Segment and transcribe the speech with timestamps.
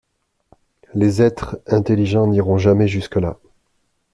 [0.95, 3.37] Les êtres intelligents n'iront jamais jusque-là.